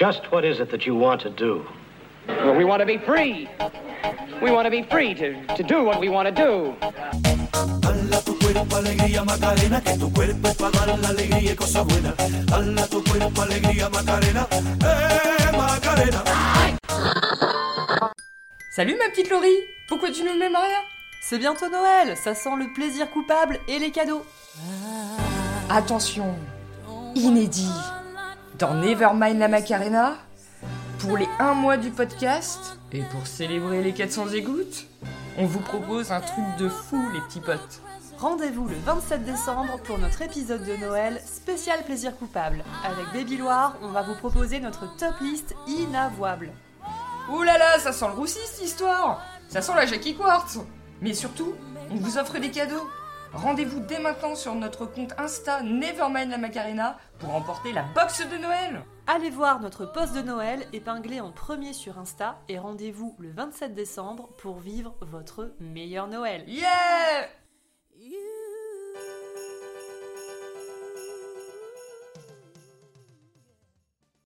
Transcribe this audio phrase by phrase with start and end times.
[0.00, 1.62] Just what is it that you want to do?
[2.26, 3.46] Well, we want to be free.
[4.40, 6.74] We want to be free to, to do what we want to do.
[7.82, 11.84] Dala tu cuerpo alegría Macarena, que tu cuerpo es para dar la alegría y cosas
[11.84, 12.16] buenas.
[12.46, 16.24] Dala tu cuerpo alegría Macarena, eh Macarena.
[18.70, 20.80] Salut ma petite Laurie Pourquoi tu nous mets Maria?
[21.20, 24.24] C'est bientôt Noël, ça sent le plaisir coupable et les cadeaux.
[25.68, 26.36] Attention,
[27.14, 27.68] inédit.
[28.60, 30.18] Dans Nevermind la Macarena,
[30.98, 34.86] pour les 1 mois du podcast, et pour célébrer les 400 écoutes,
[35.38, 37.80] on vous propose un truc de fou les petits potes.
[38.18, 42.62] Rendez-vous le 27 décembre pour notre épisode de Noël spécial plaisir coupable.
[42.84, 46.50] Avec Baby Loire, on va vous proposer notre top list inavouable.
[47.30, 50.58] Ouh là là, ça sent le roussi cette histoire Ça sent la Jackie Quartz
[51.00, 51.54] Mais surtout,
[51.90, 52.90] on vous offre des cadeaux
[53.32, 58.36] Rendez-vous dès maintenant sur notre compte Insta Nevermind la Macarena pour emporter la box de
[58.38, 63.30] Noël Allez voir notre post de Noël épinglé en premier sur Insta et rendez-vous le
[63.30, 66.44] 27 décembre pour vivre votre meilleur Noël.
[66.46, 67.28] Yeah